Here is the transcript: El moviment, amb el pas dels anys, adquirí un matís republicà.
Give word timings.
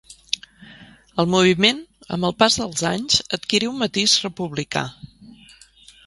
El 1.23 1.27
moviment, 1.33 1.81
amb 2.15 2.27
el 2.29 2.33
pas 2.39 2.57
dels 2.61 2.81
anys, 2.91 3.19
adquirí 3.37 3.69
un 3.73 3.77
matís 3.83 4.15
republicà. 4.25 4.83